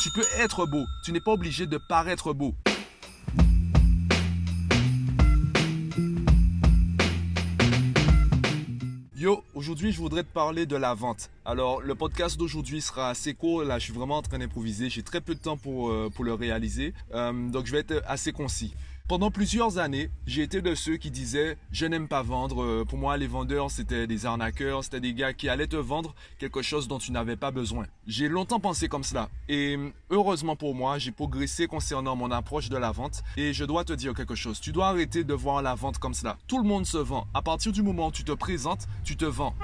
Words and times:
Tu 0.00 0.10
peux 0.10 0.24
être 0.38 0.64
beau, 0.64 0.86
tu 1.04 1.10
n'es 1.10 1.18
pas 1.18 1.32
obligé 1.32 1.66
de 1.66 1.76
paraître 1.76 2.32
beau. 2.32 2.54
Yo, 9.16 9.42
aujourd'hui 9.54 9.90
je 9.90 9.98
voudrais 9.98 10.22
te 10.22 10.32
parler 10.32 10.66
de 10.66 10.76
la 10.76 10.94
vente. 10.94 11.30
Alors 11.44 11.80
le 11.80 11.96
podcast 11.96 12.38
d'aujourd'hui 12.38 12.80
sera 12.80 13.10
assez 13.10 13.34
court, 13.34 13.64
là 13.64 13.80
je 13.80 13.84
suis 13.86 13.92
vraiment 13.92 14.18
en 14.18 14.22
train 14.22 14.38
d'improviser, 14.38 14.88
j'ai 14.88 15.02
très 15.02 15.20
peu 15.20 15.34
de 15.34 15.40
temps 15.40 15.56
pour, 15.56 15.90
euh, 15.90 16.08
le 16.20 16.32
réaliser, 16.32 16.94
euh, 17.14 17.50
donc 17.50 17.66
je 17.66 17.72
vais 17.72 17.80
être 17.80 18.00
assez 18.06 18.30
concis. 18.30 18.74
Pendant 19.08 19.30
plusieurs 19.30 19.78
années, 19.78 20.10
j'ai 20.26 20.42
été 20.42 20.60
de 20.60 20.74
ceux 20.74 20.98
qui 20.98 21.10
disaient 21.10 21.56
je 21.72 21.86
n'aime 21.86 22.08
pas 22.08 22.20
vendre. 22.20 22.62
Euh, 22.62 22.84
pour 22.84 22.98
moi, 22.98 23.16
les 23.16 23.26
vendeurs, 23.26 23.70
c'était 23.70 24.06
des 24.06 24.26
arnaqueurs, 24.26 24.84
c'était 24.84 25.00
des 25.00 25.14
gars 25.14 25.32
qui 25.32 25.48
allaient 25.48 25.66
te 25.66 25.76
vendre 25.76 26.14
quelque 26.38 26.60
chose 26.60 26.88
dont 26.88 26.98
tu 26.98 27.10
n'avais 27.10 27.36
pas 27.36 27.50
besoin. 27.50 27.86
J'ai 28.06 28.28
longtemps 28.28 28.60
pensé 28.60 28.86
comme 28.86 29.04
cela. 29.04 29.30
Et 29.48 29.78
heureusement 30.10 30.56
pour 30.56 30.74
moi, 30.74 30.98
j'ai 30.98 31.10
progressé 31.10 31.66
concernant 31.66 32.16
mon 32.16 32.30
approche 32.30 32.68
de 32.68 32.76
la 32.76 32.90
vente. 32.90 33.22
Et 33.38 33.54
je 33.54 33.64
dois 33.64 33.82
te 33.82 33.94
dire 33.94 34.12
quelque 34.12 34.34
chose. 34.34 34.60
Tu 34.60 34.72
dois 34.72 34.88
arrêter 34.88 35.24
de 35.24 35.32
voir 35.32 35.62
la 35.62 35.74
vente 35.74 35.96
comme 35.96 36.12
cela. 36.12 36.36
Tout 36.46 36.58
le 36.58 36.68
monde 36.68 36.84
se 36.84 36.98
vend. 36.98 37.26
À 37.32 37.40
partir 37.40 37.72
du 37.72 37.82
moment 37.82 38.08
où 38.08 38.12
tu 38.12 38.24
te 38.24 38.32
présentes, 38.32 38.86
tu 39.04 39.16
te 39.16 39.24
vends. 39.24 39.54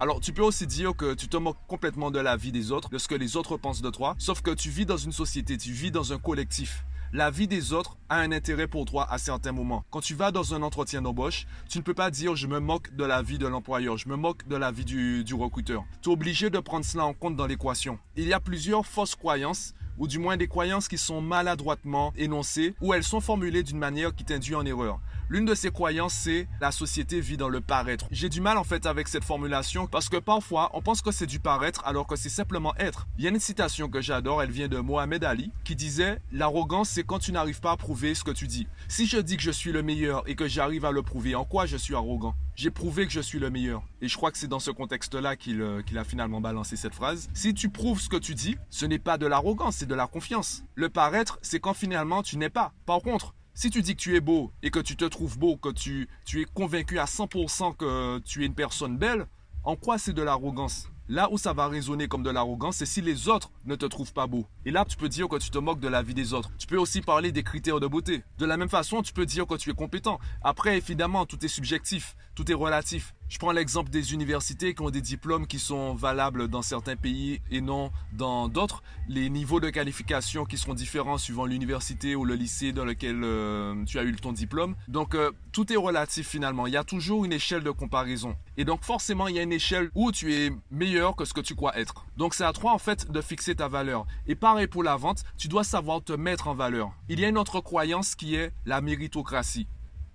Alors, 0.00 0.20
tu 0.20 0.34
peux 0.34 0.42
aussi 0.42 0.66
dire 0.66 0.94
que 0.94 1.14
tu 1.14 1.28
te 1.28 1.38
moques 1.38 1.56
complètement 1.66 2.10
de 2.10 2.18
la 2.18 2.36
vie 2.36 2.52
des 2.52 2.72
autres, 2.72 2.90
de 2.90 2.98
ce 2.98 3.08
que 3.08 3.14
les 3.14 3.36
autres 3.38 3.56
pensent 3.56 3.80
de 3.80 3.90
toi, 3.90 4.16
sauf 4.18 4.42
que 4.42 4.50
tu 4.50 4.68
vis 4.68 4.84
dans 4.84 4.98
une 4.98 5.12
société, 5.12 5.56
tu 5.56 5.72
vis 5.72 5.90
dans 5.90 6.12
un 6.12 6.18
collectif 6.18 6.84
la 7.12 7.30
vie 7.30 7.48
des 7.48 7.72
autres 7.72 7.96
a 8.08 8.18
un 8.20 8.32
intérêt 8.32 8.66
pour 8.66 8.84
toi 8.84 9.06
à 9.10 9.18
certains 9.18 9.52
moments. 9.52 9.84
Quand 9.90 10.00
tu 10.00 10.14
vas 10.14 10.30
dans 10.30 10.54
un 10.54 10.62
entretien 10.62 11.02
d'embauche, 11.02 11.46
tu 11.68 11.78
ne 11.78 11.82
peux 11.82 11.94
pas 11.94 12.10
dire 12.10 12.36
je 12.36 12.46
me 12.46 12.60
moque 12.60 12.94
de 12.94 13.04
la 13.04 13.22
vie 13.22 13.38
de 13.38 13.46
l'employeur, 13.46 13.96
je 13.96 14.08
me 14.08 14.16
moque 14.16 14.46
de 14.46 14.56
la 14.56 14.70
vie 14.70 14.84
du, 14.84 15.34
recruteur. 15.34 15.84
Tu 16.02 16.10
es 16.10 16.12
obligé 16.12 16.50
de 16.50 16.58
prendre 16.58 16.84
cela 16.84 17.06
en 17.06 17.14
compte 17.14 17.36
dans 17.36 17.46
l'équation. 17.46 17.98
Il 18.16 18.26
y 18.26 18.32
a 18.32 18.40
plusieurs 18.40 18.84
fausses 18.84 19.14
croyances 19.14 19.74
ou 19.96 20.06
du 20.06 20.18
moins 20.18 20.36
des 20.36 20.48
croyances 20.48 20.88
qui 20.88 20.98
sont 20.98 21.20
maladroitement 21.20 22.12
énoncées 22.16 22.74
ou 22.80 22.94
elles 22.94 23.04
sont 23.04 23.20
formulées 23.20 23.62
d'une 23.62 23.78
manière 23.78 24.14
qui 24.14 24.24
t'induit 24.24 24.54
en 24.54 24.64
erreur. 24.64 25.00
L'une 25.30 25.44
de 25.44 25.54
ces 25.54 25.70
croyances, 25.70 26.14
c'est 26.14 26.48
la 26.58 26.72
société 26.72 27.20
vit 27.20 27.36
dans 27.36 27.50
le 27.50 27.60
paraître. 27.60 28.06
J'ai 28.10 28.30
du 28.30 28.40
mal 28.40 28.56
en 28.56 28.64
fait 28.64 28.86
avec 28.86 29.08
cette 29.08 29.24
formulation 29.24 29.86
parce 29.86 30.08
que 30.08 30.16
parfois 30.16 30.70
on 30.72 30.80
pense 30.80 31.02
que 31.02 31.12
c'est 31.12 31.26
du 31.26 31.38
paraître 31.38 31.82
alors 31.84 32.06
que 32.06 32.16
c'est 32.16 32.30
simplement 32.30 32.74
être. 32.76 33.06
Il 33.18 33.24
y 33.24 33.26
a 33.26 33.30
une 33.30 33.38
citation 33.38 33.90
que 33.90 34.00
j'adore, 34.00 34.42
elle 34.42 34.50
vient 34.50 34.68
de 34.68 34.78
Mohamed 34.78 35.24
Ali 35.24 35.52
qui 35.64 35.76
disait 35.76 36.22
L'arrogance 36.32 36.88
c'est 36.88 37.04
quand 37.04 37.18
tu 37.18 37.32
n'arrives 37.32 37.60
pas 37.60 37.72
à 37.72 37.76
prouver 37.76 38.14
ce 38.14 38.24
que 38.24 38.30
tu 38.30 38.46
dis. 38.46 38.68
Si 38.88 39.06
je 39.06 39.18
dis 39.18 39.36
que 39.36 39.42
je 39.42 39.50
suis 39.50 39.70
le 39.70 39.82
meilleur 39.82 40.26
et 40.26 40.34
que 40.34 40.48
j'arrive 40.48 40.86
à 40.86 40.92
le 40.92 41.02
prouver, 41.02 41.34
en 41.34 41.44
quoi 41.44 41.66
je 41.66 41.76
suis 41.76 41.94
arrogant? 41.94 42.34
J'ai 42.56 42.70
prouvé 42.70 43.06
que 43.06 43.12
je 43.12 43.20
suis 43.20 43.38
le 43.38 43.50
meilleur. 43.50 43.82
Et 44.00 44.08
je 44.08 44.16
crois 44.16 44.32
que 44.32 44.38
c'est 44.38 44.48
dans 44.48 44.58
ce 44.58 44.70
contexte-là 44.70 45.36
qu'il 45.36 45.60
euh, 45.60 45.82
qu'il 45.82 45.98
a 45.98 46.04
finalement 46.04 46.40
balancé 46.40 46.74
cette 46.76 46.94
phrase. 46.94 47.28
Si 47.34 47.52
tu 47.52 47.68
prouves 47.68 48.00
ce 48.00 48.08
que 48.08 48.16
tu 48.16 48.34
dis, 48.34 48.56
ce 48.70 48.86
n'est 48.86 48.98
pas 48.98 49.18
de 49.18 49.26
l'arrogance, 49.26 49.76
c'est 49.76 49.86
de 49.86 49.94
la 49.94 50.06
confiance. 50.06 50.64
Le 50.74 50.88
paraître, 50.88 51.38
c'est 51.42 51.60
quand 51.60 51.74
finalement 51.74 52.22
tu 52.22 52.38
n'es 52.38 52.48
pas. 52.48 52.72
Par 52.86 53.00
contre, 53.02 53.34
si 53.58 53.70
tu 53.70 53.82
dis 53.82 53.96
que 53.96 54.00
tu 54.00 54.14
es 54.14 54.20
beau 54.20 54.52
et 54.62 54.70
que 54.70 54.78
tu 54.78 54.94
te 54.94 55.04
trouves 55.04 55.36
beau, 55.36 55.56
que 55.56 55.70
tu, 55.70 56.08
tu 56.24 56.40
es 56.40 56.44
convaincu 56.44 57.00
à 57.00 57.06
100% 57.06 57.74
que 57.74 58.20
tu 58.20 58.44
es 58.44 58.46
une 58.46 58.54
personne 58.54 58.96
belle, 58.96 59.26
en 59.64 59.74
quoi 59.74 59.98
c'est 59.98 60.12
de 60.12 60.22
l'arrogance? 60.22 60.88
Là 61.08 61.28
où 61.32 61.38
ça 61.38 61.54
va 61.54 61.66
résonner 61.66 62.06
comme 62.06 62.22
de 62.22 62.30
l'arrogance, 62.30 62.76
c'est 62.76 62.86
si 62.86 63.00
les 63.00 63.28
autres 63.28 63.50
ne 63.64 63.74
te 63.74 63.84
trouvent 63.84 64.12
pas 64.12 64.28
beau. 64.28 64.46
Et 64.64 64.70
là, 64.70 64.84
tu 64.84 64.96
peux 64.96 65.08
dire 65.08 65.26
que 65.26 65.38
tu 65.38 65.50
te 65.50 65.58
moques 65.58 65.80
de 65.80 65.88
la 65.88 66.02
vie 66.02 66.14
des 66.14 66.34
autres. 66.34 66.52
Tu 66.56 66.68
peux 66.68 66.76
aussi 66.76 67.00
parler 67.00 67.32
des 67.32 67.42
critères 67.42 67.80
de 67.80 67.88
beauté. 67.88 68.22
De 68.38 68.46
la 68.46 68.56
même 68.56 68.68
façon, 68.68 69.02
tu 69.02 69.12
peux 69.12 69.26
dire 69.26 69.44
que 69.44 69.56
tu 69.56 69.70
es 69.70 69.74
compétent. 69.74 70.20
Après, 70.42 70.76
évidemment, 70.76 71.26
tout 71.26 71.44
est 71.44 71.48
subjectif, 71.48 72.14
tout 72.36 72.48
est 72.52 72.54
relatif. 72.54 73.12
Je 73.28 73.38
prends 73.38 73.52
l'exemple 73.52 73.90
des 73.90 74.14
universités 74.14 74.74
qui 74.74 74.80
ont 74.80 74.88
des 74.88 75.02
diplômes 75.02 75.46
qui 75.46 75.58
sont 75.58 75.92
valables 75.92 76.48
dans 76.48 76.62
certains 76.62 76.96
pays 76.96 77.42
et 77.50 77.60
non 77.60 77.90
dans 78.14 78.48
d'autres. 78.48 78.82
Les 79.06 79.28
niveaux 79.28 79.60
de 79.60 79.68
qualification 79.68 80.46
qui 80.46 80.56
seront 80.56 80.72
différents 80.72 81.18
suivant 81.18 81.44
l'université 81.44 82.16
ou 82.16 82.24
le 82.24 82.34
lycée 82.34 82.72
dans 82.72 82.86
lequel 82.86 83.22
euh, 83.22 83.84
tu 83.84 83.98
as 83.98 84.04
eu 84.04 84.16
ton 84.16 84.32
diplôme. 84.32 84.76
Donc 84.88 85.14
euh, 85.14 85.30
tout 85.52 85.70
est 85.70 85.76
relatif 85.76 86.26
finalement. 86.26 86.66
Il 86.66 86.72
y 86.72 86.78
a 86.78 86.84
toujours 86.84 87.26
une 87.26 87.34
échelle 87.34 87.62
de 87.62 87.70
comparaison. 87.70 88.34
Et 88.56 88.64
donc 88.64 88.82
forcément, 88.82 89.28
il 89.28 89.36
y 89.36 89.38
a 89.38 89.42
une 89.42 89.52
échelle 89.52 89.90
où 89.94 90.10
tu 90.10 90.34
es 90.34 90.50
meilleur 90.70 91.14
que 91.14 91.26
ce 91.26 91.34
que 91.34 91.42
tu 91.42 91.54
crois 91.54 91.78
être. 91.78 92.06
Donc 92.16 92.32
c'est 92.32 92.44
à 92.44 92.54
toi 92.54 92.72
en 92.72 92.78
fait 92.78 93.10
de 93.10 93.20
fixer 93.20 93.54
ta 93.54 93.68
valeur. 93.68 94.06
Et 94.26 94.36
pareil 94.36 94.68
pour 94.68 94.82
la 94.82 94.96
vente, 94.96 95.24
tu 95.36 95.48
dois 95.48 95.64
savoir 95.64 96.02
te 96.02 96.14
mettre 96.14 96.48
en 96.48 96.54
valeur. 96.54 96.92
Il 97.10 97.20
y 97.20 97.26
a 97.26 97.28
une 97.28 97.36
autre 97.36 97.60
croyance 97.60 98.14
qui 98.14 98.36
est 98.36 98.52
la 98.64 98.80
méritocratie 98.80 99.68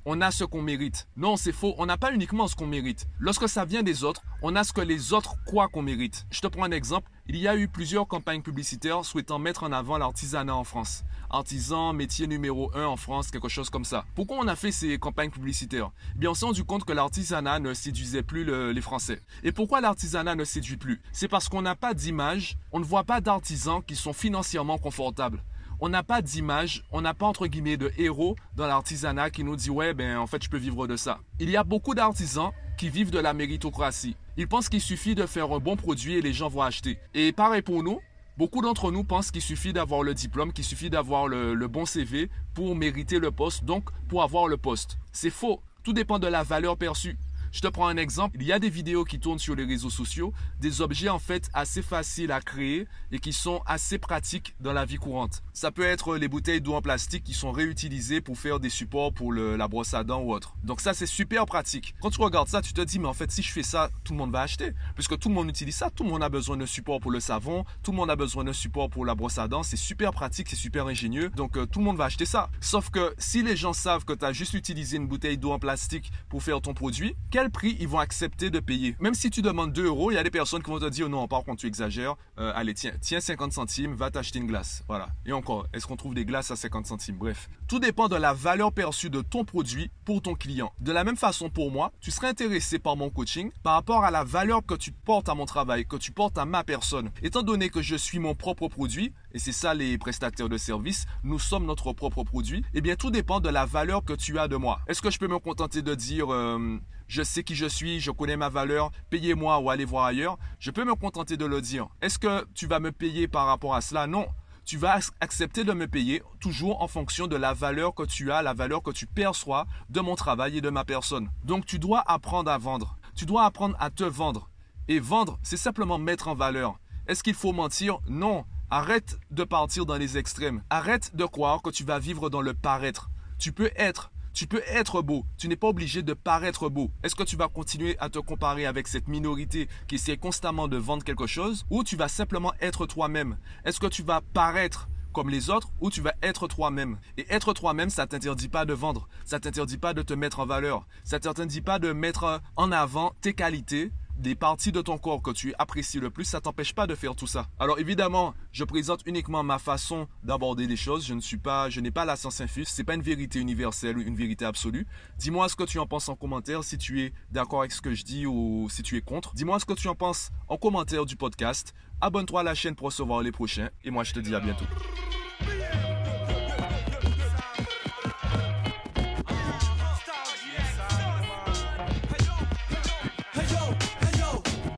on 0.06 0.22
a 0.22 0.32
ce 0.32 0.44
qu'on 0.44 0.62
mérite. 0.62 1.08
Non, 1.16 1.38
c'est 1.38 1.52
faux. 1.52 1.76
On 1.78 1.86
n'a 1.86 1.98
pas 1.98 2.14
uniquement 2.14 2.48
ce 2.48 2.56
qu'on 2.56 2.68
mérite. 2.68 3.08
Lorsque 3.20 3.48
ça 3.48 3.66
vient 3.66 3.84
des 3.84 4.04
autres, 4.04 4.22
on 4.42 4.56
a 4.56 4.64
ce 4.64 4.74
que 4.74 4.82
les 4.82 5.14
autres 5.14 5.36
croient 5.46 5.70
qu'on 5.70 5.82
mérite. 5.82 6.26
Je 6.30 6.42
te 6.42 6.48
prends 6.48 6.64
un 6.64 6.72
exemple. 6.72 7.10
Il 7.28 7.38
y 7.38 7.48
a 7.48 7.56
eu 7.56 7.70
plusieurs 7.70 8.08
campagnes 8.08 8.42
publicitaires 8.42 9.06
souhaitant 9.06 9.40
mettre 9.40 9.64
en 9.64 9.72
avant 9.72 9.98
l'artisanat 9.98 10.56
en 10.56 10.66
France. 10.66 11.04
Artisan, 11.30 11.94
métier 11.94 12.28
numéro 12.28 12.70
un 12.76 12.86
en 12.86 12.98
France, 12.98 13.32
quelque 13.32 13.48
chose 13.48 13.70
comme 13.70 13.86
ça. 13.86 14.04
Pourquoi 14.14 14.38
on 14.38 14.48
a 14.48 14.58
fait 14.58 14.74
ces 14.74 15.00
campagnes 15.00 15.30
publicitaires? 15.30 15.92
Bien, 16.16 16.32
on 16.32 16.34
s'est 16.34 16.46
rendu 16.46 16.66
compte 16.66 16.84
que 16.84 16.92
l'artisanat 16.92 17.60
ne 17.60 17.74
séduisait 17.74 18.24
plus 18.24 18.44
les 18.44 18.82
Français. 18.82 19.22
Et 19.44 19.54
pourquoi 19.54 19.80
l'artisanat 19.80 20.36
ne 20.36 20.44
séduit 20.44 20.78
plus? 20.78 21.02
C'est 21.14 21.30
parce 21.30 21.48
qu'on 21.48 21.62
n'a 21.62 21.76
pas 21.76 21.94
d'image, 21.94 22.58
on 22.74 22.80
ne 22.80 22.86
voit 22.86 23.06
pas 23.06 23.22
d'artisans 23.22 23.82
qui 23.82 23.96
sont 23.96 24.14
financièrement 24.14 24.78
confortables 24.78 25.42
on 25.86 25.90
n'a 25.90 26.02
pas 26.02 26.22
d'image, 26.22 26.86
on 26.94 27.02
n'a 27.02 27.14
pas 27.14 27.26
entre 27.26 27.46
guillemets 27.46 27.76
de 27.76 27.92
héros 27.98 28.38
dans 28.56 28.68
l'artisanat 28.68 29.30
qui 29.30 29.44
nous 29.44 29.58
dit 29.58 29.70
ouais 29.70 29.94
ben 29.94 30.18
en 30.18 30.28
fait 30.28 30.42
je 30.42 30.50
peux 30.50 30.58
vivre 30.58 30.88
de 30.88 30.96
ça. 30.96 31.20
Il 31.42 31.50
y 31.50 31.58
a 31.58 31.66
beaucoup 31.66 31.94
d'artisans 31.94 32.52
qui 32.78 32.88
vivent 32.88 33.12
de 33.12 33.20
la 33.20 33.34
méritocratie. 33.34 34.16
Ils 34.38 34.48
pensent 34.48 34.70
qu'il 34.70 34.80
suffit 34.80 35.14
de 35.14 35.26
faire 35.26 35.52
un 35.52 35.60
bon 35.60 35.76
produit 35.76 36.14
et 36.14 36.22
les 36.22 36.32
gens 36.32 36.48
vont 36.48 36.62
acheter. 36.62 37.00
Et 37.14 37.34
pareil 37.34 37.62
pour 37.62 37.84
nous, 37.84 38.00
beaucoup 38.38 38.62
d'entre 38.62 38.92
nous 38.92 39.04
pensent 39.04 39.30
qu'il 39.30 39.42
suffit 39.42 39.74
d'avoir 39.74 40.04
le 40.04 40.14
diplôme, 40.14 40.54
qu'il 40.54 40.64
suffit 40.64 40.90
d'avoir 40.90 41.28
le, 41.28 41.54
le 41.54 41.68
bon 41.68 41.86
CV 41.86 42.30
pour 42.54 42.78
mériter 42.78 43.20
le 43.20 43.32
poste, 43.32 43.66
donc 43.66 43.90
pour 44.08 44.24
avoir 44.24 44.48
le 44.48 44.56
poste. 44.56 44.98
C'est 45.12 45.30
faux. 45.30 45.60
Tout 45.84 45.92
dépend 45.92 46.18
de 46.18 46.28
la 46.28 46.44
valeur 46.44 46.78
perçue. 46.78 47.18
Je 47.54 47.62
te 47.62 47.68
prends 47.68 47.88
un 47.88 47.98
exemple. 47.98 48.38
Il 48.40 48.48
y 48.48 48.52
a 48.52 48.58
des 48.58 48.72
vidéos 48.72 49.06
qui 49.06 49.20
tournent 49.20 49.38
sur 49.38 49.54
les 49.54 49.64
réseaux 49.64 49.92
sociaux, 49.92 50.34
des 50.60 50.82
objets 50.82 51.10
en 51.10 51.20
fait 51.20 51.52
assez 51.54 51.84
faciles 51.84 52.32
à 52.32 52.42
créer 52.42 52.88
et 53.12 53.20
qui 53.20 53.32
sont 53.32 53.62
assez 53.68 54.00
pratiques 54.00 54.56
dans 54.60 54.74
la 54.74 54.86
vie 54.86 54.96
courante. 54.96 55.44
Ça 55.54 55.70
peut 55.72 55.84
être 55.84 56.18
les 56.18 56.28
bouteilles 56.28 56.62
d'eau 56.62 56.74
en 56.74 56.82
plastique 56.82 57.24
qui 57.24 57.36
sont 57.36 57.52
réutilisées 57.52 58.22
pour 58.22 58.40
faire 58.40 58.60
des 58.60 58.72
supports 58.72 59.14
pour 59.14 59.32
la 59.32 59.68
brosse 59.68 59.94
à 59.94 60.04
dents 60.04 60.24
ou 60.24 60.34
autre. 60.34 60.56
Donc 60.64 60.82
ça 60.82 60.96
c'est 60.96 61.06
super 61.06 61.46
pratique. 61.46 61.94
Quand 62.02 62.10
tu 62.10 62.20
regardes 62.22 62.48
ça, 62.48 62.64
tu 62.64 62.74
te 62.74 62.82
dis 62.82 62.98
mais 62.98 63.08
en 63.08 63.14
fait 63.14 63.32
si 63.32 63.44
je 63.44 63.52
fais 63.52 63.62
ça, 63.62 63.92
tout 64.04 64.14
le 64.14 64.18
monde 64.18 64.32
va 64.32 64.42
acheter 64.42 64.72
puisque 64.96 65.20
tout 65.20 65.30
le 65.30 65.36
monde 65.36 65.48
utilise 65.48 65.76
ça, 65.76 65.92
tout 65.92 66.04
le 66.04 66.10
monde 66.10 66.24
a 66.24 66.30
besoin 66.30 66.58
de 66.58 66.66
support 66.66 67.02
pour 67.02 67.12
le 67.12 67.20
savon, 67.20 67.66
tout 67.84 67.92
le 67.92 67.98
monde 67.98 68.10
a 68.10 68.16
besoin 68.16 68.44
de 68.44 68.52
support 68.52 68.90
pour 68.90 69.06
la 69.06 69.14
brosse 69.14 69.38
à 69.38 69.48
dents, 69.48 69.62
c'est 69.62 69.78
super 69.78 70.12
pratique, 70.12 70.50
c'est 70.50 70.56
super 70.56 70.88
ingénieux. 70.88 71.30
Donc 71.30 71.56
euh, 71.56 71.68
tout 71.68 71.78
le 71.78 71.86
monde 71.86 71.98
va 71.98 72.06
acheter 72.06 72.26
ça. 72.26 72.50
Sauf 72.62 72.90
que 72.90 73.14
si 73.20 73.44
les 73.44 73.56
gens 73.56 73.74
savent 73.74 74.06
que 74.06 74.14
tu 74.14 74.26
as 74.26 74.34
juste 74.34 74.56
utilisé 74.56 74.98
une 74.98 75.08
bouteille 75.08 75.38
d'eau 75.38 75.52
en 75.52 75.60
plastique 75.60 76.12
pour 76.30 76.42
faire 76.42 76.60
ton 76.60 76.74
produit, 76.74 77.16
prix 77.52 77.78
ils 77.80 77.88
vont 77.88 78.00
accepter 78.00 78.50
de 78.50 78.60
payer? 78.60 78.96
Même 79.00 79.14
si 79.14 79.30
tu 79.30 79.42
demandes 79.42 79.74
2 79.74 79.86
euros, 79.86 80.12
il 80.12 80.16
y 80.16 80.18
a 80.18 80.24
des 80.24 80.32
personnes 80.32 80.62
qui 80.64 80.70
vont 80.70 80.80
te 80.80 80.90
dire 80.90 81.10
non, 81.10 81.28
par 81.28 81.44
contre 81.44 81.62
tu 81.62 81.68
exagères, 81.68 82.16
euh, 82.40 82.52
allez 82.56 82.74
tiens, 82.74 82.94
tiens 83.02 83.20
50 83.20 83.54
centimes, 83.54 83.94
va 83.94 84.12
t'acheter 84.12 84.40
une 84.40 84.48
glace. 84.48 84.84
Voilà. 84.88 85.10
Et 85.26 85.34
encore, 85.34 85.68
est-ce 85.74 85.88
qu'on 85.88 85.96
trouve 85.96 86.14
des 86.14 86.26
glaces 86.26 86.52
à 86.52 86.56
50 86.56 86.86
centimes? 86.86 87.18
Bref. 87.18 87.50
Tout 87.68 87.80
dépend 87.80 88.08
de 88.08 88.16
la 88.16 88.34
valeur 88.34 88.72
perçue 88.72 89.10
de 89.10 89.22
ton 89.22 89.46
produit 89.46 89.90
pour 90.06 90.22
ton 90.22 90.36
client. 90.36 90.72
De 90.80 90.92
la 90.92 91.04
même 91.04 91.18
façon 91.18 91.50
pour 91.50 91.72
moi, 91.72 91.92
tu 92.02 92.12
serais 92.12 92.28
intéressé 92.28 92.80
par 92.80 92.96
mon 92.96 93.10
coaching 93.10 93.52
par 93.64 93.74
rapport 93.74 94.04
à 94.04 94.12
la 94.12 94.24
valeur 94.24 94.66
que 94.66 94.76
tu 94.76 94.92
portes 94.92 95.30
à 95.30 95.36
mon 95.36 95.46
travail, 95.46 95.86
que 95.86 95.96
tu 95.96 96.12
portes 96.12 96.38
à 96.38 96.46
ma 96.46 96.64
personne. 96.64 97.12
Étant 97.22 97.42
donné 97.42 97.70
que 97.70 97.82
je 97.82 97.96
suis 97.96 98.20
mon 98.20 98.36
propre 98.36 98.68
produit, 98.68 99.14
et 99.34 99.40
c'est 99.40 99.52
ça 99.52 99.74
les 99.74 99.98
prestataires 99.98 100.50
de 100.50 100.58
services, 100.58 101.06
nous 101.24 101.40
sommes 101.40 101.66
notre 101.66 101.94
propre 101.94 102.24
produit, 102.24 102.64
eh 102.74 102.82
bien 102.82 102.96
tout 102.96 103.12
dépend 103.12 103.40
de 103.40 103.50
la 103.50 103.66
valeur 103.66 104.04
que 104.04 104.14
tu 104.14 104.40
as 104.40 104.48
de 104.48 104.56
moi. 104.56 104.80
Est-ce 104.88 105.02
que 105.02 105.10
je 105.10 105.20
peux 105.20 105.28
me 105.28 105.40
contenter 105.40 105.82
de 105.82 105.96
dire 105.96 106.32
euh, 106.32 106.80
je 107.08 107.24
sais 107.24 107.44
qui 107.44 107.56
je 107.56 107.66
suis, 107.66 108.00
je 108.00 108.12
connais 108.12 108.38
ma 108.38 108.50
valeur, 108.50 108.92
payez-moi 109.10 109.60
ou 109.60 109.70
allez 109.70 109.86
voir 109.86 110.06
ailleurs, 110.06 110.38
je 110.60 110.72
peux 110.72 110.86
me 110.86 110.96
contenter 110.96 111.38
de 111.38 111.46
le 111.46 111.62
dire. 111.62 111.88
Est-ce 112.02 112.20
que 112.20 112.46
tu 112.54 112.68
vas 112.68 112.80
me 112.80 112.92
payer 112.92 113.28
par 113.28 113.48
rapport 113.48 113.76
à 113.76 113.82
cela? 113.82 114.08
Non. 114.08 114.28
Tu 114.66 114.78
vas 114.78 114.98
accepter 115.20 115.66
de 115.66 115.74
me 115.74 115.88
payer 115.88 116.24
toujours 116.40 116.82
en 116.82 116.88
fonction 116.88 117.28
de 117.28 117.36
la 117.36 117.54
valeur 117.54 117.94
que 117.94 118.04
tu 118.04 118.32
as, 118.32 118.42
la 118.42 118.54
valeur 118.54 118.82
que 118.82 118.92
tu 118.92 119.06
perçois 119.06 119.66
de 119.90 120.00
mon 120.00 120.16
travail 120.16 120.58
et 120.58 120.62
de 120.62 120.70
ma 120.70 120.86
personne. 120.86 121.30
Donc 121.44 121.66
tu 121.66 121.80
dois 121.80 122.02
apprendre 122.08 122.50
à 122.50 122.58
vendre. 122.58 122.98
Tu 123.14 123.26
dois 123.26 123.44
apprendre 123.44 123.76
à 123.80 123.90
te 123.90 124.06
vendre. 124.06 124.50
Et 124.88 125.00
vendre, 125.00 125.38
c'est 125.44 125.58
simplement 125.58 125.98
mettre 125.98 126.30
en 126.30 126.36
valeur. 126.36 126.80
Est-ce 127.08 127.24
qu'il 127.24 127.34
faut 127.34 127.52
mentir? 127.52 128.00
Non. 128.08 128.46
Arrête 128.76 129.20
de 129.30 129.44
partir 129.44 129.86
dans 129.86 129.98
les 129.98 130.18
extrêmes. 130.18 130.64
Arrête 130.72 131.16
de 131.16 131.26
croire 131.26 131.62
que 131.62 131.70
tu 131.70 131.84
vas 131.84 132.00
vivre 132.00 132.32
dans 132.32 132.42
le 132.42 132.56
paraître. 132.56 133.12
Tu 133.38 133.52
peux 133.52 133.70
être 133.76 134.12
tu 134.34 134.48
peux 134.48 134.64
être 134.66 135.04
beau, 135.04 135.28
tu 135.38 135.48
n'es 135.48 135.56
pas 135.56 135.68
obligé 135.68 136.02
de 136.02 136.16
paraître 136.16 136.70
beau. 136.70 136.90
Est-ce 137.04 137.14
que 137.14 137.22
tu 137.22 137.36
vas 137.36 137.50
continuer 137.50 137.96
à 138.00 138.10
te 138.10 138.18
comparer 138.18 138.66
avec 138.66 138.88
cette 138.88 139.08
minorité 139.08 139.70
qui 139.88 139.94
essaie 139.94 140.18
constamment 140.18 140.68
de 140.68 140.78
vendre 140.78 141.04
quelque 141.04 141.28
chose 141.28 141.68
ou 141.70 141.84
tu 141.84 141.96
vas 141.96 142.08
simplement 142.08 142.52
être 142.62 142.88
toi-même? 142.88 143.38
Est-ce 143.64 143.80
que 143.80 143.86
tu 143.86 144.02
vas 144.02 144.22
paraître 144.34 144.90
comme 145.12 145.30
les 145.30 145.52
autres 145.52 145.70
ou 145.80 145.92
tu 145.92 146.02
vas 146.02 146.16
être 146.24 146.48
toi-même? 146.48 146.98
Et 147.18 147.32
être 147.32 147.54
toi-même, 147.54 147.92
ça 147.92 148.08
t'interdit 148.08 148.50
pas 148.50 148.66
de 148.66 148.74
vendre, 148.74 149.08
ça 149.24 149.40
t'interdit 149.40 149.78
pas 149.78 149.94
de 149.94 150.02
te 150.02 150.16
mettre 150.16 150.40
en 150.40 150.48
valeur, 150.48 150.88
ça 151.04 151.20
t'interdit 151.20 151.62
pas 151.62 151.78
de 151.78 151.94
mettre 151.94 152.42
en 152.56 152.72
avant 152.72 153.14
tes 153.22 153.36
qualités 153.36 153.92
des 154.18 154.36
parties 154.36 154.72
de 154.72 154.82
ton 154.82 154.98
corps 154.98 155.22
que 155.22 155.32
tu 155.32 155.54
apprécies 155.58 156.00
le 156.00 156.10
plus, 156.10 156.26
ça 156.26 156.42
t'empêche 156.42 156.74
pas 156.74 156.88
de 156.88 156.96
faire 156.96 157.16
tout 157.16 157.28
ça. 157.28 157.48
Alors 157.60 157.80
évidemment, 157.80 158.34
je 158.52 158.64
présente 158.64 159.02
uniquement 159.06 159.44
ma 159.44 159.60
façon 159.60 160.08
d'aborder 160.24 160.68
les 160.68 160.76
choses. 160.76 161.06
Je 161.06 161.14
ne 161.14 161.22
suis 161.22 161.38
pas, 161.38 161.70
je 161.70 161.80
n'ai 161.80 161.92
pas 161.92 162.06
la 162.06 162.16
science 162.16 162.42
infuse. 162.42 162.68
C'est 162.68 162.84
pas 162.84 162.96
une 162.96 163.02
vérité 163.02 163.40
universelle 163.40 163.98
ou 163.98 164.02
une 164.02 164.16
vérité 164.16 164.46
absolue. 164.46 164.86
Dis-moi 165.18 165.50
ce 165.50 165.56
que 165.56 165.64
tu 165.64 165.80
en 165.80 165.88
penses 165.88 166.10
en 166.10 166.16
commentaire, 166.16 166.64
si 166.64 166.78
tu 166.78 167.02
es 167.02 167.14
d'accord 167.32 167.62
avec 167.62 167.72
ce 167.72 167.82
que 167.82 167.94
je 167.94 168.04
dis 168.04 168.26
ou 168.26 168.68
si 168.70 168.84
tu 168.84 168.98
es 168.98 169.02
contre. 169.02 169.34
Dis-moi 169.34 169.60
ce 169.60 169.66
que 169.66 169.74
tu 169.74 169.88
en 169.88 169.96
penses 169.96 170.32
en 170.48 170.58
commentaire 170.58 171.06
du 171.06 171.16
podcast. 171.16 171.74
Abonne-toi 172.02 172.42
à 172.42 172.44
la 172.44 172.56
chaîne 172.56 172.76
pour 172.76 172.88
recevoir 172.88 173.22
les 173.22 173.32
prochains. 173.32 173.70
Et 173.84 173.92
moi, 173.92 174.04
je 174.04 174.14
te 174.14 174.20
dis 174.20 174.36
à 174.36 174.40
bientôt. 174.40 174.66